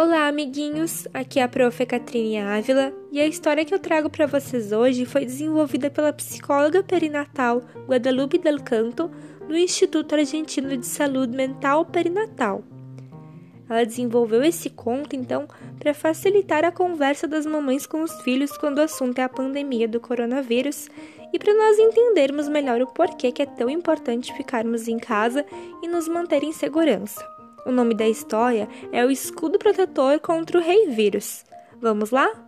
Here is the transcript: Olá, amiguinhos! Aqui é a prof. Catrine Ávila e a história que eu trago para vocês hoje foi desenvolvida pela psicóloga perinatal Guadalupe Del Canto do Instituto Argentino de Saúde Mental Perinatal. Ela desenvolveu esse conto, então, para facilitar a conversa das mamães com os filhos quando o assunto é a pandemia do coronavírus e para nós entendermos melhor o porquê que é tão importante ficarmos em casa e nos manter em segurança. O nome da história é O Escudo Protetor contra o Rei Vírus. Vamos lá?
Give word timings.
Olá, 0.00 0.28
amiguinhos! 0.28 1.08
Aqui 1.12 1.40
é 1.40 1.42
a 1.42 1.48
prof. 1.48 1.84
Catrine 1.84 2.38
Ávila 2.38 2.92
e 3.10 3.20
a 3.20 3.26
história 3.26 3.64
que 3.64 3.74
eu 3.74 3.80
trago 3.80 4.08
para 4.08 4.28
vocês 4.28 4.70
hoje 4.70 5.04
foi 5.04 5.24
desenvolvida 5.24 5.90
pela 5.90 6.12
psicóloga 6.12 6.84
perinatal 6.84 7.62
Guadalupe 7.84 8.38
Del 8.38 8.62
Canto 8.62 9.10
do 9.48 9.56
Instituto 9.56 10.14
Argentino 10.14 10.76
de 10.76 10.86
Saúde 10.86 11.36
Mental 11.36 11.84
Perinatal. 11.84 12.62
Ela 13.68 13.84
desenvolveu 13.84 14.44
esse 14.44 14.70
conto, 14.70 15.16
então, 15.16 15.48
para 15.80 15.92
facilitar 15.92 16.64
a 16.64 16.70
conversa 16.70 17.26
das 17.26 17.44
mamães 17.44 17.84
com 17.84 18.00
os 18.00 18.20
filhos 18.20 18.56
quando 18.56 18.78
o 18.78 18.82
assunto 18.82 19.18
é 19.18 19.24
a 19.24 19.28
pandemia 19.28 19.88
do 19.88 19.98
coronavírus 19.98 20.88
e 21.32 21.40
para 21.40 21.52
nós 21.52 21.76
entendermos 21.76 22.48
melhor 22.48 22.80
o 22.80 22.86
porquê 22.86 23.32
que 23.32 23.42
é 23.42 23.46
tão 23.46 23.68
importante 23.68 24.32
ficarmos 24.32 24.86
em 24.86 24.96
casa 24.96 25.44
e 25.82 25.88
nos 25.88 26.06
manter 26.06 26.44
em 26.44 26.52
segurança. 26.52 27.37
O 27.66 27.70
nome 27.70 27.94
da 27.94 28.08
história 28.08 28.68
é 28.92 29.04
O 29.04 29.10
Escudo 29.10 29.58
Protetor 29.58 30.20
contra 30.20 30.58
o 30.58 30.62
Rei 30.62 30.88
Vírus. 30.88 31.44
Vamos 31.80 32.10
lá? 32.10 32.47